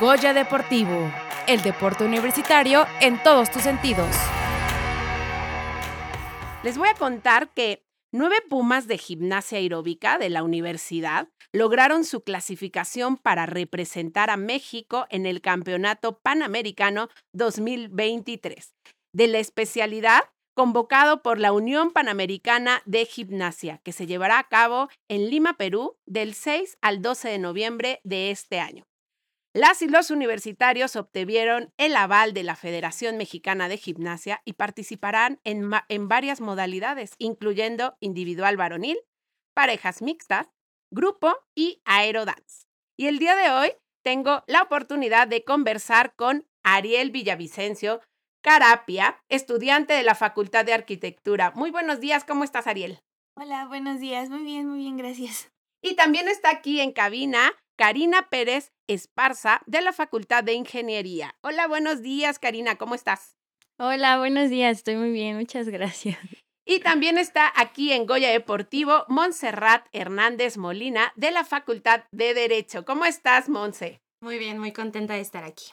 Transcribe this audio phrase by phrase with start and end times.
[0.00, 1.08] Goya Deportivo,
[1.46, 4.08] el deporte universitario en todos tus sentidos.
[6.64, 12.24] Les voy a contar que nueve Pumas de gimnasia aeróbica de la universidad lograron su
[12.24, 18.74] clasificación para representar a México en el Campeonato Panamericano 2023
[19.12, 20.22] de la especialidad
[20.54, 25.96] convocado por la Unión Panamericana de Gimnasia, que se llevará a cabo en Lima, Perú,
[26.04, 28.84] del 6 al 12 de noviembre de este año.
[29.56, 35.40] Las y los universitarios obtuvieron el aval de la Federación Mexicana de Gimnasia y participarán
[35.44, 38.98] en, en varias modalidades, incluyendo individual varonil,
[39.54, 40.48] parejas mixtas,
[40.90, 42.66] grupo y aerodance.
[42.98, 48.00] Y el día de hoy tengo la oportunidad de conversar con Ariel Villavicencio
[48.42, 51.52] Carapia, estudiante de la Facultad de Arquitectura.
[51.54, 53.04] Muy buenos días, ¿cómo estás, Ariel?
[53.36, 55.52] Hola, buenos días, muy bien, muy bien, gracias.
[55.80, 61.34] Y también está aquí en cabina Karina Pérez Esparza de la Facultad de Ingeniería.
[61.40, 63.36] Hola, buenos días, Karina, ¿cómo estás?
[63.78, 66.18] Hola, buenos días, estoy muy bien, muchas gracias.
[66.64, 72.84] Y también está aquí en Goya Deportivo Montserrat Hernández Molina de la Facultad de Derecho.
[72.84, 74.00] ¿Cómo estás, Monse?
[74.22, 75.66] Muy bien, muy contenta de estar aquí.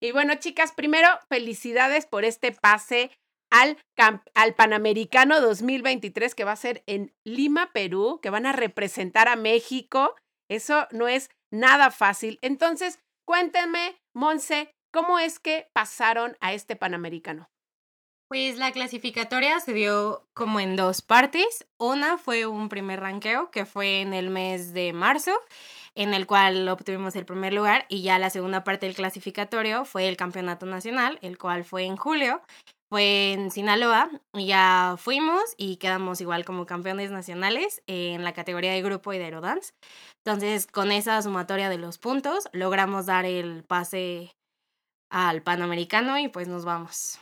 [0.00, 3.10] Y bueno, chicas, primero, felicidades por este pase
[3.50, 3.76] al,
[4.34, 9.36] al Panamericano 2023 que va a ser en Lima, Perú, que van a representar a
[9.36, 10.14] México.
[10.48, 12.38] Eso no es nada fácil.
[12.42, 17.48] Entonces, cuéntenme, Monse, ¿cómo es que pasaron a este Panamericano?
[18.30, 21.66] Pues la clasificatoria se dio como en dos partes.
[21.78, 25.32] Una fue un primer ranqueo que fue en el mes de marzo,
[25.94, 30.08] en el cual obtuvimos el primer lugar, y ya la segunda parte del clasificatorio fue
[30.08, 32.42] el campeonato nacional, el cual fue en julio,
[32.90, 38.82] fue en Sinaloa ya fuimos y quedamos igual como campeones nacionales en la categoría de
[38.82, 39.74] grupo y de aerodance.
[40.24, 44.34] Entonces, con esa sumatoria de los puntos, logramos dar el pase
[45.10, 47.20] al Panamericano y pues nos vamos.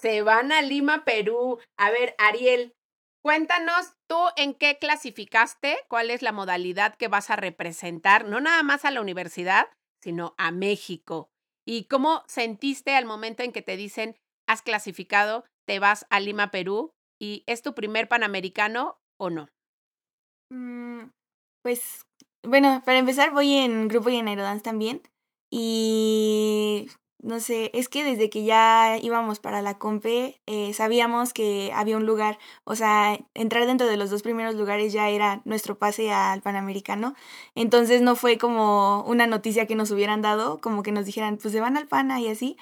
[0.00, 1.58] Se van a Lima, Perú.
[1.78, 2.74] A ver, Ariel,
[3.22, 8.62] cuéntanos tú en qué clasificaste, cuál es la modalidad que vas a representar, no nada
[8.62, 9.68] más a la universidad,
[10.02, 11.30] sino a México.
[11.66, 14.16] ¿Y cómo sentiste al momento en que te dicen,
[14.46, 19.48] has clasificado, te vas a Lima, Perú, y es tu primer panamericano o no?
[20.50, 21.10] Mm,
[21.62, 22.06] pues,
[22.44, 25.02] bueno, para empezar voy en grupo y en aerodance también.
[25.50, 26.88] Y
[27.22, 31.96] no sé, es que desde que ya íbamos para la compe, eh, sabíamos que había
[31.96, 36.12] un lugar, o sea, entrar dentro de los dos primeros lugares ya era nuestro pase
[36.12, 37.14] al Panamericano.
[37.54, 41.52] Entonces no fue como una noticia que nos hubieran dado, como que nos dijeran, pues
[41.52, 42.56] se van al Pana y así,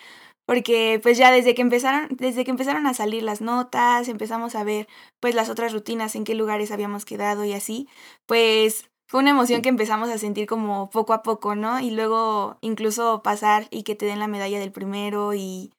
[0.47, 4.65] porque pues ya desde que empezaron, desde que empezaron a salir las notas, empezamos a
[4.65, 4.88] ver
[5.21, 7.88] pues las otras rutinas, en qué lugares habíamos quedado y así,
[8.27, 11.81] pues fue una emoción que empezamos a sentir como poco a poco, ¿no?
[11.81, 15.72] Y luego incluso pasar y que te den la medalla del primero y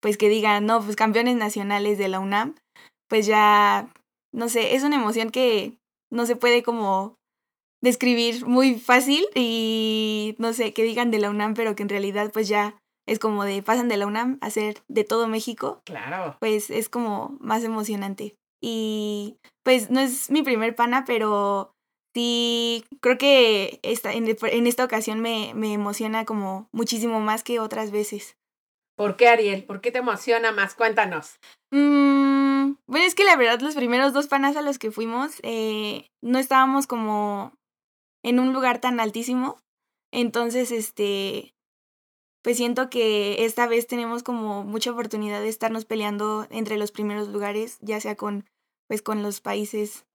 [0.00, 2.54] pues que digan, no, pues campeones nacionales de la UNAM,
[3.08, 3.92] pues ya,
[4.32, 5.76] no sé, es una emoción que
[6.10, 7.14] no se puede como
[7.80, 12.30] describir muy fácil y no sé, que digan de la UNAM, pero que en realidad
[12.32, 12.76] pues ya
[13.08, 15.82] es como de pasan de la UNAM a ser de todo México.
[15.84, 16.36] Claro.
[16.40, 18.36] Pues es como más emocionante.
[18.60, 21.72] Y pues no es mi primer pana, pero
[22.14, 27.60] sí creo que esta, en, en esta ocasión me, me emociona como muchísimo más que
[27.60, 28.36] otras veces.
[28.96, 29.64] ¿Por qué, Ariel?
[29.64, 30.74] ¿Por qué te emociona más?
[30.74, 31.38] Cuéntanos.
[31.70, 36.08] Mm, bueno, es que la verdad los primeros dos panas a los que fuimos eh,
[36.20, 37.52] no estábamos como
[38.24, 39.60] en un lugar tan altísimo.
[40.12, 41.54] Entonces, este,
[42.42, 47.28] pues siento que esta vez tenemos como mucha oportunidad de estarnos peleando entre los primeros
[47.28, 48.44] lugares, ya sea con,
[48.86, 50.06] pues con los países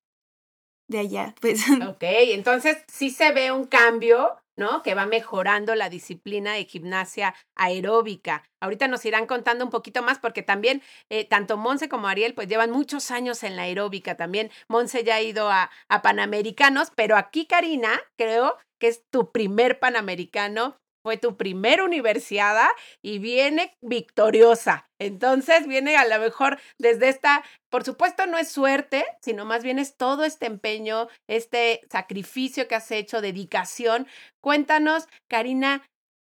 [0.88, 1.36] de allá.
[1.42, 1.64] Pues.
[1.90, 4.84] Ok, entonces sí se ve un cambio, ¿no?
[4.84, 8.44] Que va mejorando la disciplina de gimnasia aeróbica.
[8.62, 12.48] Ahorita nos irán contando un poquito más porque también eh, tanto Monse como Ariel pues
[12.48, 14.16] llevan muchos años en la aeróbica.
[14.16, 19.32] También Monse ya ha ido a, a Panamericanos, pero aquí Karina creo que es tu
[19.32, 22.70] primer Panamericano fue tu primera universidad
[23.02, 24.90] y viene victoriosa.
[25.00, 29.80] Entonces viene a lo mejor desde esta, por supuesto no es suerte, sino más bien
[29.80, 34.08] es todo este empeño, este sacrificio que has hecho, dedicación.
[34.42, 35.86] Cuéntanos, Karina,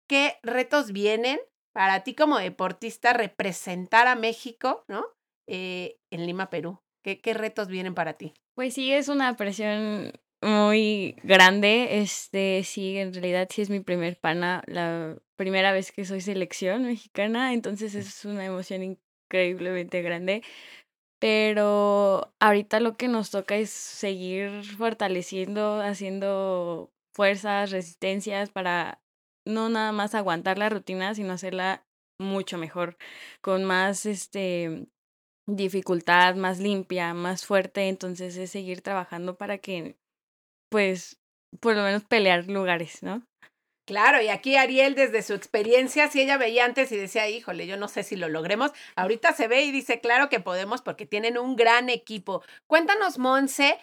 [0.08, 1.38] ¿qué retos vienen
[1.74, 5.04] para ti como deportista representar a México, ¿no?
[5.46, 6.80] Eh, en Lima, Perú.
[7.04, 8.32] ¿Qué, ¿Qué retos vienen para ti?
[8.54, 12.00] Pues sí, es una presión muy grande.
[12.00, 16.84] Este, sí, en realidad sí es mi primer pana, la primera vez que soy selección
[16.84, 20.42] mexicana, entonces es una emoción increíblemente grande.
[21.20, 29.00] Pero ahorita lo que nos toca es seguir fortaleciendo, haciendo fuerzas, resistencias para
[29.46, 31.86] no nada más aguantar la rutina, sino hacerla
[32.18, 32.96] mucho mejor,
[33.40, 34.88] con más este
[35.46, 39.96] dificultad, más limpia, más fuerte, entonces es seguir trabajando para que
[40.72, 41.20] pues
[41.60, 43.22] por lo menos pelear lugares, ¿no?
[43.86, 47.76] Claro, y aquí Ariel desde su experiencia, si ella veía antes y decía, híjole, yo
[47.76, 51.36] no sé si lo logremos, ahorita se ve y dice, claro que podemos porque tienen
[51.36, 52.42] un gran equipo.
[52.66, 53.78] Cuéntanos, Monse,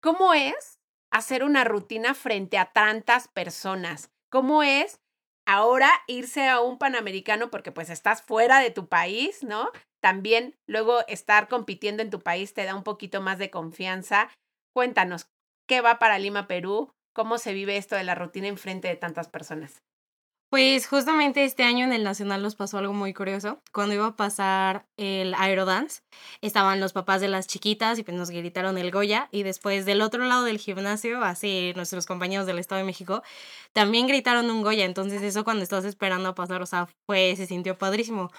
[0.00, 0.80] ¿cómo es
[1.12, 4.10] hacer una rutina frente a tantas personas?
[4.30, 5.00] ¿Cómo es
[5.46, 9.70] ahora irse a un Panamericano porque pues estás fuera de tu país, ¿no?
[10.00, 14.30] También luego estar compitiendo en tu país te da un poquito más de confianza.
[14.72, 15.28] Cuéntanos,
[15.66, 16.92] ¿qué va para Lima, Perú?
[17.14, 19.82] ¿Cómo se vive esto de la rutina en frente de tantas personas?
[20.54, 23.60] Pues justamente este año en el Nacional nos pasó algo muy curioso.
[23.72, 26.02] Cuando iba a pasar el Aerodance,
[26.42, 29.28] estaban los papás de las chiquitas y pues nos gritaron el Goya.
[29.32, 33.24] Y después del otro lado del gimnasio, así nuestros compañeros del Estado de México,
[33.72, 34.84] también gritaron un Goya.
[34.84, 38.30] Entonces eso cuando estás esperando a pasar, o sea, pues se sintió padrísimo.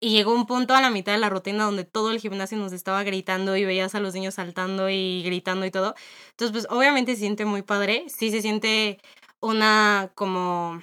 [0.00, 2.72] Y llegó un punto a la mitad de la rutina donde todo el gimnasio nos
[2.72, 5.94] estaba gritando y veías a los niños saltando y gritando y todo.
[6.30, 8.04] Entonces, pues obviamente se siente muy padre.
[8.08, 8.98] Sí se siente
[9.40, 10.82] una como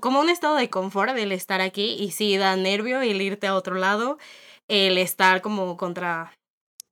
[0.00, 3.54] como un estado de confort el estar aquí y sí da nervio el irte a
[3.54, 4.18] otro lado,
[4.68, 6.32] el estar como contra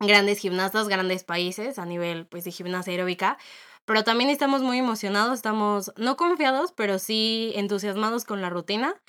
[0.01, 3.39] grandes gimnastas, grandes países a nivel pues de gimnasia aeróbica,
[3.87, 9.01] pero también estamos muy emocionados, estamos no confiados, pero sí entusiasmados con la rutina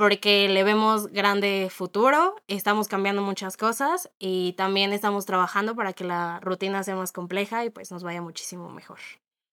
[0.00, 6.04] porque le vemos grande futuro, estamos cambiando muchas cosas y también estamos trabajando para que
[6.04, 8.98] la rutina sea más compleja y pues nos vaya muchísimo mejor.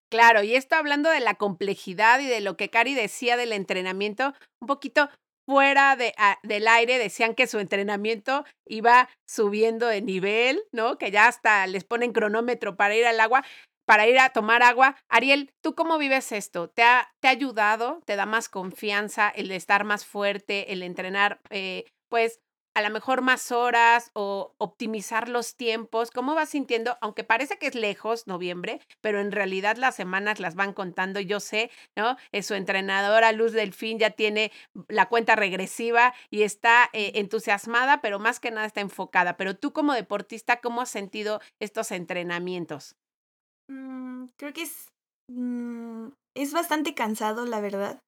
[0.09, 4.33] Claro, y esto hablando de la complejidad y de lo que Cari decía del entrenamiento,
[4.61, 5.09] un poquito
[5.45, 10.97] fuera de, ah, del aire decían que su entrenamiento iba subiendo de nivel, ¿no?
[10.97, 13.43] Que ya hasta les ponen cronómetro para ir al agua,
[13.88, 14.98] para ir a tomar agua.
[15.07, 16.69] Ariel, ¿tú cómo vives esto?
[16.69, 18.01] ¿Te ha, te ha ayudado?
[18.06, 22.42] ¿Te da más confianza el estar más fuerte, el entrenar, eh, pues,
[22.75, 26.12] a lo mejor más horas o optimizar los tiempos?
[26.12, 26.98] ¿Cómo vas sintiendo?
[27.00, 31.22] Aunque parece que es lejos, noviembre, pero en realidad las semanas las van contando.
[31.22, 32.18] Yo sé, ¿no?
[32.34, 34.51] Es su entrenadora Luz Delfín ya tiene
[34.89, 39.38] la cuenta regresiva y está eh, entusiasmada, pero más que nada está enfocada.
[39.38, 42.98] Pero tú como deportista, ¿cómo has sentido estos entrenamientos?
[43.67, 44.87] Mm, creo que es,
[45.29, 47.99] mm, es bastante cansado, la verdad.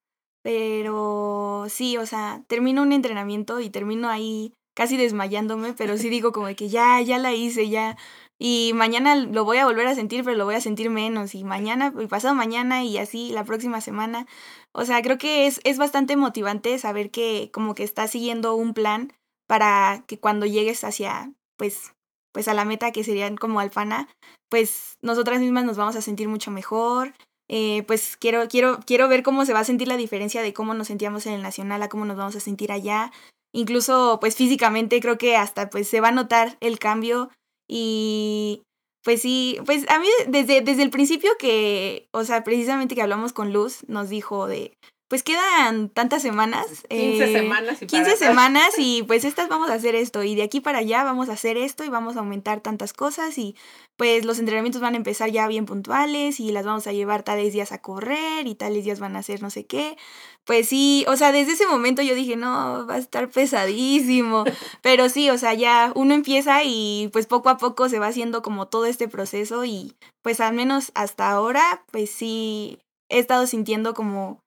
[0.41, 6.31] Pero sí, o sea, termino un entrenamiento y termino ahí casi desmayándome, pero sí digo
[6.31, 7.97] como que ya, ya la hice, ya.
[8.39, 11.35] Y mañana lo voy a volver a sentir, pero lo voy a sentir menos.
[11.35, 14.27] Y mañana, y pasado mañana, y así la próxima semana.
[14.71, 18.73] O sea, creo que es, es bastante motivante saber que como que estás siguiendo un
[18.73, 19.11] plan
[19.47, 21.91] para que cuando llegues hacia, pues,
[22.33, 24.07] pues a la meta que serían como Alfana,
[24.49, 27.13] pues nosotras mismas nos vamos a sentir mucho mejor.
[27.49, 30.73] Eh, pues quiero, quiero, quiero ver cómo se va a sentir la diferencia de cómo
[30.75, 33.11] nos sentíamos en el Nacional a cómo nos vamos a sentir allá
[33.51, 37.29] incluso pues físicamente creo que hasta pues se va a notar el cambio
[37.67, 38.63] y
[39.03, 43.31] pues sí, pues a mí desde, desde el principio que, o sea, precisamente que hablamos
[43.31, 44.73] con Luz, nos dijo de,
[45.09, 46.67] pues quedan tantas semanas.
[46.87, 47.81] 15 eh, semanas.
[47.81, 51.03] Y 15 semanas y pues estas vamos a hacer esto y de aquí para allá
[51.03, 53.55] vamos a hacer esto y vamos a aumentar tantas cosas y
[53.97, 57.53] pues los entrenamientos van a empezar ya bien puntuales y las vamos a llevar tales
[57.53, 59.97] días a correr y tales días van a hacer no sé qué.
[60.45, 64.43] Pues sí, o sea, desde ese momento yo dije, no, va a estar pesadísimo.
[64.83, 68.43] Pero sí, o sea, ya uno empieza y pues poco a poco se va haciendo
[68.43, 72.77] como todo este proceso y pues al menos hasta ahora, pues sí,
[73.09, 74.43] he estado sintiendo como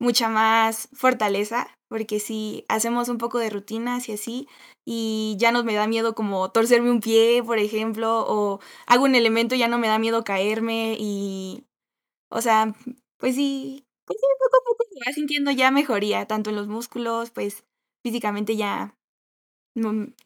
[0.00, 4.48] mucha más fortaleza, porque si hacemos un poco de rutinas y así,
[4.84, 9.14] y ya no me da miedo como torcerme un pie, por ejemplo, o hago un
[9.14, 11.64] elemento y ya no me da miedo caerme y,
[12.30, 12.74] o sea,
[13.18, 16.68] pues sí, pues sí, poco a poco se va sintiendo ya mejoría, tanto en los
[16.68, 17.64] músculos, pues
[18.04, 18.96] físicamente ya,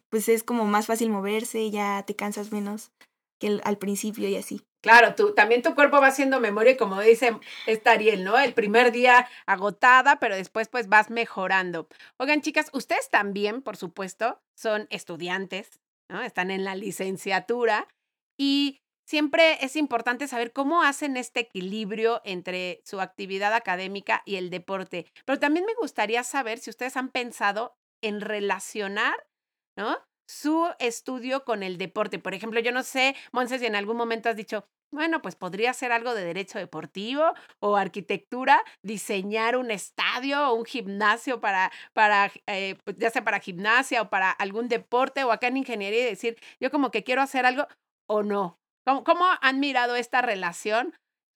[0.09, 2.91] pues es como más fácil moverse, ya te cansas menos
[3.39, 4.61] que al principio y así.
[4.81, 8.39] Claro, tú, también tu cuerpo va haciendo memoria, como dice esta Ariel, ¿no?
[8.39, 11.89] El primer día agotada, pero después pues vas mejorando.
[12.17, 16.21] Oigan, chicas, ustedes también, por supuesto, son estudiantes, ¿no?
[16.21, 17.89] Están en la licenciatura
[18.37, 24.49] y siempre es importante saber cómo hacen este equilibrio entre su actividad académica y el
[24.49, 25.07] deporte.
[25.25, 29.27] Pero también me gustaría saber si ustedes han pensado en relacionar,
[29.75, 29.97] ¿no?
[30.29, 32.19] Su estudio con el deporte.
[32.19, 35.73] Por ejemplo, yo no sé, Monse, si en algún momento has dicho, bueno, pues podría
[35.73, 42.31] ser algo de derecho deportivo o arquitectura, diseñar un estadio o un gimnasio para, para
[42.45, 46.11] eh, pues, ya sea para gimnasia o para algún deporte o acá en ingeniería y
[46.11, 47.67] decir, yo como que quiero hacer algo
[48.07, 48.59] o no.
[48.85, 50.93] ¿Cómo, cómo han mirado esta relación?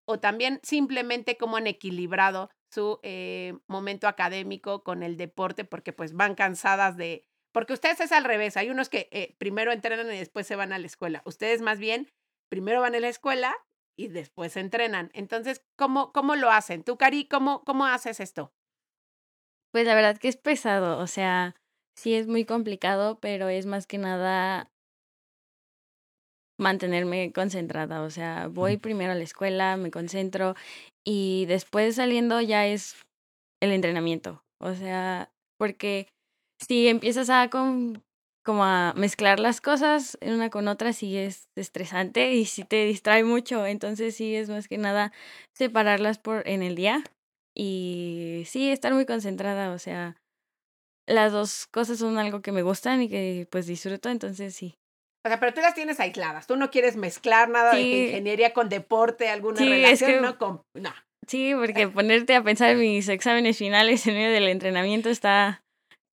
[0.06, 6.14] O también simplemente cómo han equilibrado su eh, momento académico con el deporte porque pues
[6.14, 7.25] van cansadas de...
[7.52, 10.73] Porque ustedes es al revés, hay unos que eh, primero entrenan y después se van
[10.73, 11.23] a la escuela.
[11.25, 12.09] Ustedes más bien
[12.50, 13.54] primero van a la escuela
[13.99, 15.11] y después entrenan.
[15.14, 16.82] Entonces, ¿cómo, cómo lo hacen?
[16.82, 18.52] Tú, Cari, ¿cómo, ¿cómo haces esto?
[19.73, 21.56] Pues la verdad que es pesado, o sea,
[21.97, 24.71] sí es muy complicado, pero es más que nada
[26.59, 30.54] mantenerme concentrada, o sea, voy primero a la escuela, me concentro
[31.04, 33.00] y después saliendo ya es
[33.61, 36.09] el entrenamiento, o sea, porque
[36.66, 38.02] si empiezas a con,
[38.45, 43.25] como a mezclar las cosas una con otra, sí es estresante y sí te distrae
[43.25, 45.12] mucho, entonces sí es más que nada
[45.54, 47.02] separarlas por en el día
[47.54, 50.16] y sí estar muy concentrada, o sea,
[51.07, 54.75] las dos cosas son algo que me gustan y que pues disfruto, entonces sí.
[55.25, 56.49] O sea, pero tú las tienes aisladas.
[56.49, 60.38] Tú no quieres mezclar nada de ingeniería con deporte, alguna Sí, es relación, que- ¿no?
[60.38, 60.92] Con, no.
[61.28, 65.62] Sí, porque ponerte a pensar en mis exámenes finales en medio del entrenamiento está,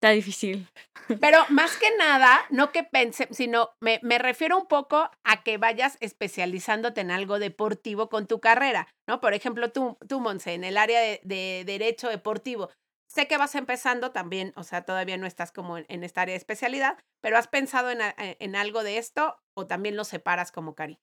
[0.00, 0.69] está difícil.
[1.21, 5.59] Pero más que nada, no que pense, sino me, me refiero un poco a que
[5.59, 9.21] vayas especializándote en algo deportivo con tu carrera, ¿no?
[9.21, 12.71] Por ejemplo, tú, tú Monse, en el área de, de derecho deportivo.
[13.11, 16.35] Sé que vas empezando también, o sea, todavía no estás como en, en esta área
[16.35, 20.52] de especialidad, pero ¿has pensado en, a- en algo de esto o también lo separas
[20.52, 20.99] como Cari?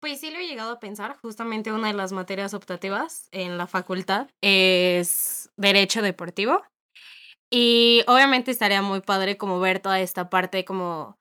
[0.00, 1.16] Pues sí lo he llegado a pensar.
[1.22, 6.60] Justamente una de las materias optativas en la facultad es Derecho Deportivo.
[7.54, 11.18] Y obviamente estaría muy padre como ver toda esta parte como,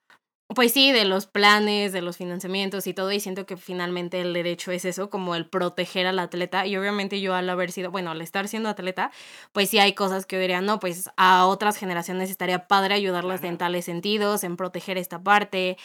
[0.55, 3.11] pues sí, de los planes, de los financiamientos y todo.
[3.11, 6.65] Y siento que finalmente el derecho es eso, como el proteger al atleta.
[6.67, 9.11] Y obviamente yo al haber sido, bueno, al estar siendo atleta,
[9.53, 13.43] pues sí hay cosas que yo diría, no, pues a otras generaciones estaría padre ayudarlas
[13.43, 15.77] en tales sentidos, en proteger esta parte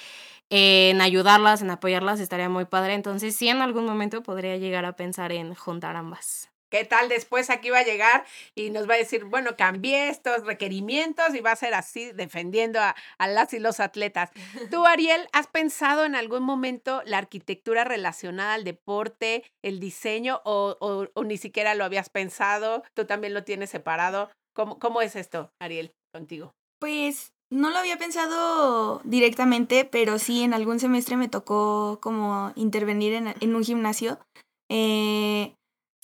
[0.51, 2.95] en ayudarlas, en apoyarlas, estaría muy padre.
[2.95, 6.51] Entonces, sí, en algún momento podría llegar a pensar en juntar ambas.
[6.77, 10.45] ¿Qué tal después aquí va a llegar y nos va a decir, bueno, cambié estos
[10.45, 14.29] requerimientos y va a ser así defendiendo a, a las y los atletas?
[14.71, 20.77] Tú, Ariel, ¿has pensado en algún momento la arquitectura relacionada al deporte, el diseño o,
[20.81, 22.83] o- o ni siquiera lo habías pensado?
[22.95, 24.31] ¿Tú también lo tienes separado?
[24.55, 26.53] ¿Cómo, cómo es esto, Ariel, contigo?
[26.79, 33.15] Pues no lo había pensado directamente, pero sí en algún semestre me tocó como intervenir
[33.15, 34.19] en, en un gimnasio.
[34.71, 35.55] Eh,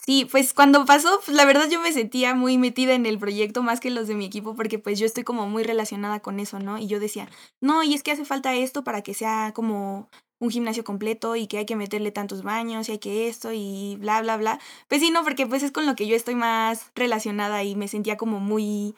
[0.04, 3.62] sí, pues cuando pasó, pues, la verdad yo me sentía muy metida en el proyecto
[3.62, 6.58] más que los de mi equipo porque pues yo estoy como muy relacionada con eso,
[6.58, 6.78] ¿no?
[6.78, 7.28] Y yo decía,
[7.60, 10.08] no, y es que hace falta esto para que sea como
[10.40, 13.96] un gimnasio completo y que hay que meterle tantos baños y hay que esto y
[14.00, 14.60] bla, bla, bla.
[14.88, 17.88] Pues sí, no, porque pues es con lo que yo estoy más relacionada y me
[17.88, 18.94] sentía como muy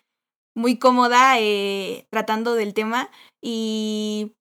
[0.56, 3.10] muy cómoda eh, tratando del tema
[3.42, 4.32] y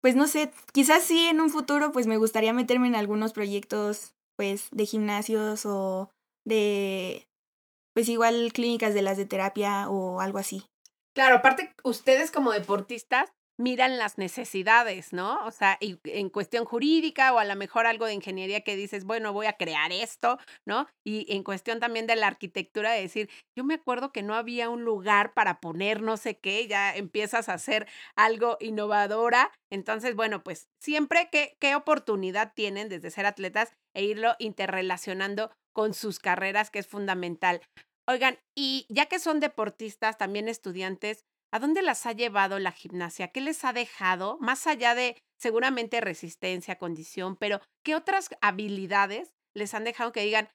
[0.00, 4.14] pues no sé, quizás sí en un futuro pues me gustaría meterme en algunos proyectos
[4.38, 6.10] pues de gimnasios o
[6.46, 7.26] de
[7.92, 10.64] pues igual clínicas de las de terapia o algo así.
[11.14, 13.28] Claro, aparte, ustedes como deportistas
[13.58, 15.44] miran las necesidades, ¿no?
[15.44, 19.04] O sea, y en cuestión jurídica o a lo mejor algo de ingeniería que dices,
[19.04, 20.86] bueno, voy a crear esto, ¿no?
[21.04, 24.68] Y en cuestión también de la arquitectura, de decir, yo me acuerdo que no había
[24.70, 29.50] un lugar para poner no sé qué, ya empiezas a hacer algo innovadora.
[29.72, 35.92] Entonces, bueno, pues siempre qué, qué oportunidad tienen desde ser atletas e irlo interrelacionando con
[35.92, 37.60] sus carreras, que es fundamental.
[38.08, 43.28] Oigan, y ya que son deportistas, también estudiantes, ¿a dónde las ha llevado la gimnasia?
[43.28, 44.38] ¿Qué les ha dejado?
[44.40, 50.48] Más allá de seguramente resistencia, condición, pero ¿qué otras habilidades les han dejado que digan,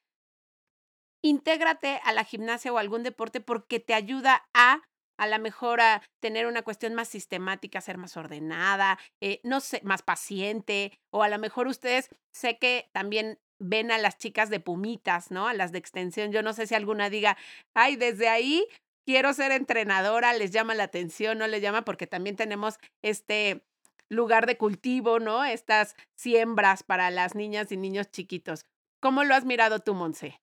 [1.22, 4.84] intégrate a la gimnasia o algún deporte porque te ayuda a
[5.18, 5.80] a la mejor
[6.20, 11.30] tener una cuestión más sistemática, ser más ordenada, eh, no sé, más paciente, o a
[11.30, 15.48] lo mejor ustedes sé que también ven a las chicas de pumitas, ¿no?
[15.48, 16.32] A las de extensión.
[16.32, 17.38] Yo no sé si alguna diga,
[17.74, 18.66] ay, desde ahí
[19.06, 23.66] quiero ser entrenadora, les llama la atención, no les llama, porque también tenemos este
[24.10, 25.44] lugar de cultivo, ¿no?
[25.44, 28.66] Estas siembras para las niñas y niños chiquitos.
[29.02, 30.43] ¿Cómo lo has mirado tú, Monse?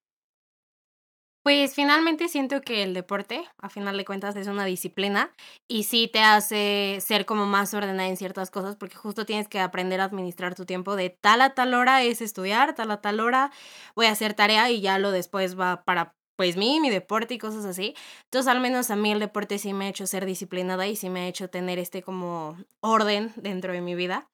[1.42, 5.32] Pues finalmente siento que el deporte, a final de cuentas, es una disciplina
[5.68, 9.58] y sí te hace ser como más ordenada en ciertas cosas porque justo tienes que
[9.58, 13.20] aprender a administrar tu tiempo de tal a tal hora es estudiar, tal a tal
[13.20, 13.50] hora
[13.96, 17.38] voy a hacer tarea y ya lo después va para pues mí, mi deporte y
[17.38, 17.94] cosas así.
[18.24, 21.10] Entonces al menos a mí el deporte sí me ha hecho ser disciplinada y sí
[21.10, 24.26] me ha hecho tener este como orden dentro de mi vida.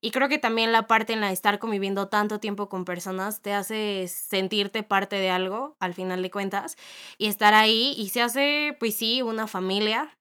[0.00, 3.42] Y creo que también la parte en la de estar conviviendo tanto tiempo con personas
[3.42, 6.76] te hace sentirte parte de algo, al final de cuentas,
[7.16, 10.18] y estar ahí y se hace, pues sí, una familia.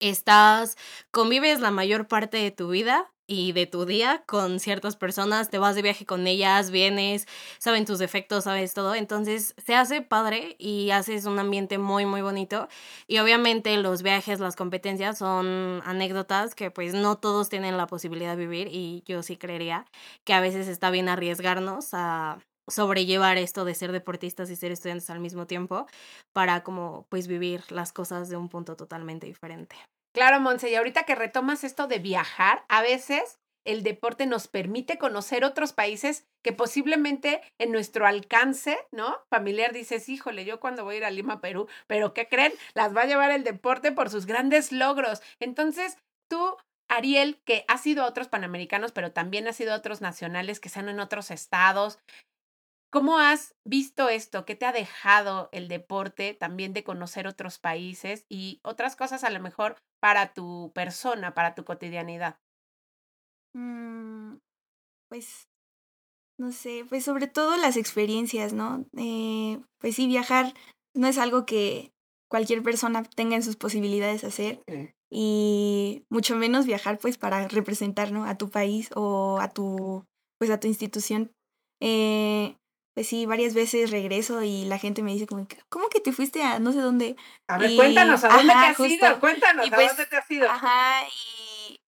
[0.00, 0.78] Estás,
[1.10, 5.58] convives la mayor parte de tu vida y de tu día con ciertas personas, te
[5.58, 7.26] vas de viaje con ellas, vienes,
[7.58, 12.22] saben tus defectos, sabes todo, entonces se hace padre y haces un ambiente muy muy
[12.22, 12.68] bonito
[13.06, 18.36] y obviamente los viajes, las competencias son anécdotas que pues no todos tienen la posibilidad
[18.36, 19.86] de vivir y yo sí creería
[20.24, 22.38] que a veces está bien arriesgarnos a
[22.68, 25.86] sobrellevar esto de ser deportistas y ser estudiantes al mismo tiempo
[26.32, 29.76] para como pues vivir las cosas de un punto totalmente diferente.
[30.14, 34.96] Claro, Monse, y ahorita que retomas esto de viajar, a veces el deporte nos permite
[34.96, 39.18] conocer otros países que posiblemente en nuestro alcance, ¿no?
[39.28, 42.52] Familiar dices, híjole, yo cuando voy a ir a Lima, Perú, pero ¿qué creen?
[42.74, 45.20] Las va a llevar el deporte por sus grandes logros.
[45.40, 45.96] Entonces,
[46.28, 46.56] tú,
[46.88, 50.68] Ariel, que has sido a otros panamericanos, pero también has sido a otros nacionales que
[50.68, 51.98] sean en otros estados,
[52.94, 54.44] ¿Cómo has visto esto?
[54.44, 59.30] ¿Qué te ha dejado el deporte también de conocer otros países y otras cosas a
[59.30, 59.74] lo mejor
[60.04, 62.36] para tu persona, para tu cotidianidad?
[63.54, 64.36] Mm,
[65.08, 65.48] pues,
[66.38, 68.84] no sé, pues sobre todo las experiencias, ¿no?
[68.98, 70.52] Eh, pues sí, viajar
[70.94, 71.94] no es algo que
[72.28, 74.62] cualquier persona tenga en sus posibilidades hacer
[75.10, 78.26] y mucho menos viajar pues para representar, ¿no?
[78.26, 80.04] A tu país o a tu,
[80.36, 81.32] pues a tu institución.
[81.80, 82.58] Eh,
[82.94, 86.42] pues sí, varias veces regreso y la gente me dice como, ¿cómo que te fuiste
[86.42, 87.16] a no sé dónde?
[87.48, 89.20] A ver, cuéntanos, ¿a dónde te has ido?
[89.20, 90.48] Cuéntanos, ¿a pues, dónde te has ido?
[90.48, 91.80] Ajá, y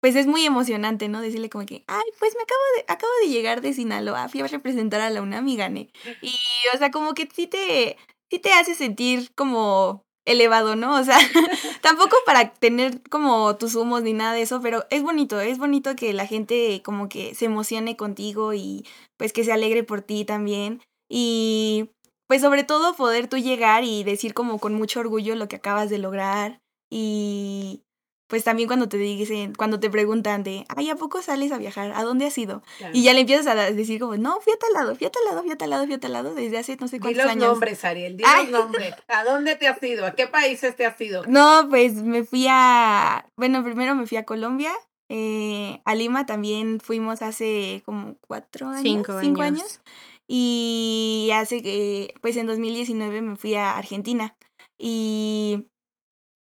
[0.00, 1.20] pues es muy emocionante, ¿no?
[1.20, 4.46] Decirle como que, ay, pues me acabo de, acabo de llegar de Sinaloa, fui a
[4.46, 5.90] representar a la UNAM y gané.
[6.20, 6.34] Y,
[6.74, 7.96] o sea, como que sí te,
[8.30, 10.96] sí te hace sentir como elevado, ¿no?
[10.96, 11.18] O sea,
[11.80, 15.96] tampoco para tener como tus humos ni nada de eso, pero es bonito, es bonito
[15.96, 18.84] que la gente como que se emocione contigo y
[19.16, 20.82] pues que se alegre por ti también.
[21.08, 21.90] Y
[22.26, 25.88] pues sobre todo poder tú llegar y decir como con mucho orgullo lo que acabas
[25.88, 27.82] de lograr y
[28.26, 31.92] pues también cuando te dicen, cuando te preguntan de, ay, ¿a poco sales a viajar?
[31.94, 32.62] ¿A dónde has ido?
[32.92, 35.24] Y ya le empiezas a decir como, no, fui a tal lado, fui a tal
[35.24, 37.22] lado, fui a tal lado, fui a tal lado, desde hace no sé cuántos di
[37.22, 37.48] los años.
[37.52, 38.94] nombres, Ariel, di los nombres.
[39.08, 40.06] ¿A dónde te has ido?
[40.06, 41.24] ¿A qué países te has ido?
[41.26, 44.72] No, pues me fui a, bueno, primero me fui a Colombia,
[45.08, 49.60] eh, a Lima también fuimos hace como cuatro años, cinco, cinco años.
[49.60, 49.80] años.
[50.28, 54.36] Y hace que, pues en 2019 me fui a Argentina.
[54.78, 55.68] Y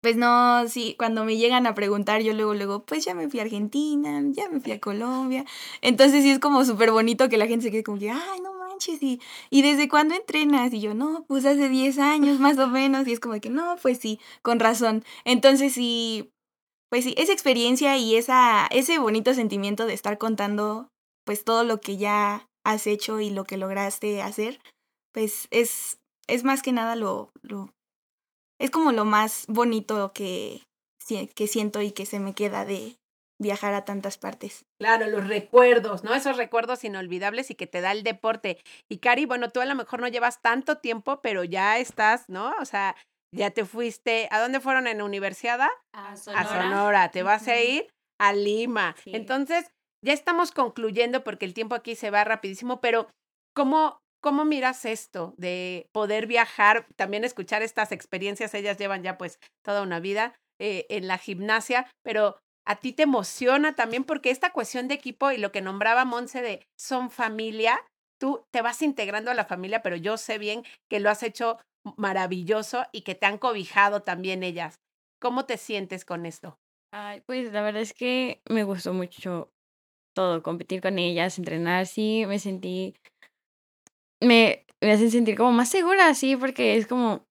[0.05, 3.39] pues no, sí, cuando me llegan a preguntar, yo luego, luego, pues ya me fui
[3.39, 5.45] a Argentina, ya me fui a Colombia.
[5.81, 8.53] Entonces sí es como súper bonito que la gente se quede como que, ay, no
[8.53, 10.71] manches, y, y desde cuándo entrenas?
[10.73, 13.77] Y yo, no, pues hace 10 años más o menos, y es como que, no,
[13.81, 15.03] pues sí, con razón.
[15.23, 16.31] Entonces sí,
[16.91, 20.89] pues sí, esa experiencia y esa, ese bonito sentimiento de estar contando,
[21.25, 24.59] pues todo lo que ya has hecho y lo que lograste hacer,
[25.13, 27.74] pues es, es más que nada lo, lo
[28.59, 30.61] es como lo más bonito que,
[31.07, 32.95] que siento y que se me queda de
[33.39, 34.65] viajar a tantas partes.
[34.79, 36.13] Claro, los recuerdos, ¿no?
[36.13, 38.59] Esos recuerdos inolvidables y que te da el deporte.
[38.89, 42.53] Y Cari, bueno, tú a lo mejor no llevas tanto tiempo, pero ya estás, ¿no?
[42.61, 42.95] O sea,
[43.33, 45.67] ya te fuiste, ¿a dónde fueron en la universidad?
[45.91, 46.41] A Sonora.
[46.41, 47.87] A Sonora, te vas a ir
[48.19, 48.95] a Lima.
[49.03, 49.11] Sí.
[49.13, 49.69] Entonces,
[50.01, 53.07] ya estamos concluyendo porque el tiempo aquí se va rapidísimo, pero
[53.53, 58.55] ¿cómo, ¿Cómo miras esto de poder viajar, también escuchar estas experiencias?
[58.55, 63.03] Ellas llevan ya pues toda una vida eh, en la gimnasia, pero a ti te
[63.03, 67.79] emociona también porque esta cuestión de equipo y lo que nombraba Monse de son familia,
[68.19, 71.59] tú te vas integrando a la familia, pero yo sé bien que lo has hecho
[71.95, 74.79] maravilloso y que te han cobijado también ellas.
[75.21, 76.57] ¿Cómo te sientes con esto?
[76.91, 79.51] Ay, pues la verdad es que me gustó mucho
[80.15, 82.95] todo, competir con ellas, entrenar, sí, me sentí
[84.25, 87.25] me, me hacen sentir como más segura, sí, porque es como,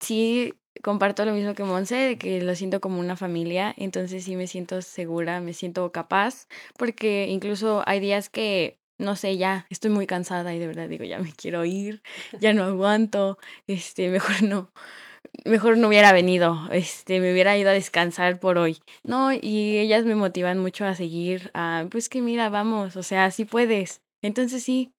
[0.00, 4.36] sí, comparto lo mismo que Monse, de que lo siento como una familia, entonces sí
[4.36, 6.46] me siento segura, me siento capaz,
[6.78, 11.04] porque incluso hay días que, no sé, ya estoy muy cansada y de verdad digo,
[11.04, 12.02] ya me quiero ir,
[12.40, 14.70] ya no aguanto, este, mejor no,
[15.44, 19.32] mejor no hubiera venido, este, me hubiera ido a descansar por hoy, ¿no?
[19.32, 23.44] Y ellas me motivan mucho a seguir, a, pues que mira, vamos, o sea, sí
[23.44, 24.92] puedes, entonces sí,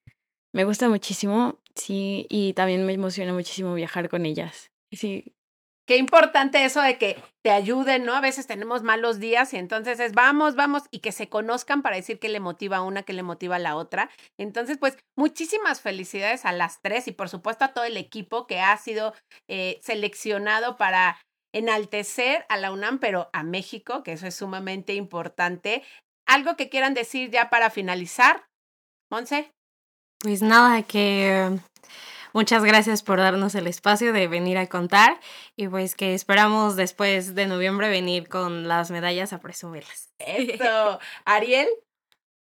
[0.53, 4.71] me gusta muchísimo, sí, y también me emociona muchísimo viajar con ellas.
[4.91, 5.33] Sí.
[5.87, 8.13] Qué importante eso de que te ayuden, ¿no?
[8.13, 11.95] A veces tenemos malos días y entonces es vamos, vamos, y que se conozcan para
[11.95, 14.09] decir qué le motiva a una, qué le motiva a la otra.
[14.37, 18.59] Entonces, pues muchísimas felicidades a las tres y por supuesto a todo el equipo que
[18.59, 19.13] ha sido
[19.47, 21.21] eh, seleccionado para
[21.53, 25.83] enaltecer a la UNAM, pero a México, que eso es sumamente importante.
[26.27, 28.49] ¿Algo que quieran decir ya para finalizar?
[29.09, 29.53] Monse.
[30.19, 31.59] Pues nada, que
[32.37, 35.19] Muchas gracias por darnos el espacio de venir a contar
[35.55, 40.13] y pues que esperamos después de noviembre venir con las medallas a presumirlas.
[40.19, 40.99] Eso.
[41.25, 41.67] Ariel.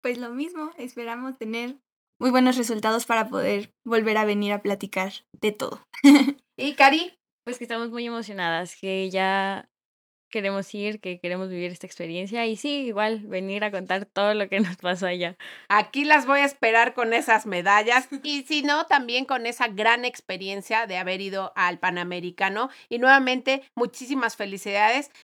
[0.02, 1.78] Pues lo mismo, esperamos tener
[2.20, 5.86] muy buenos resultados para poder volver a venir a platicar de todo.
[6.58, 7.18] ¿Y Cari?
[7.44, 9.70] Pues que estamos muy emocionadas, que ya
[10.36, 14.50] queremos ir, que queremos vivir esta experiencia y sí, igual venir a contar todo lo
[14.50, 15.34] que nos pasó allá.
[15.68, 20.04] Aquí las voy a esperar con esas medallas y si no, también con esa gran
[20.04, 22.68] experiencia de haber ido al Panamericano.
[22.90, 25.10] Y nuevamente, muchísimas felicidades.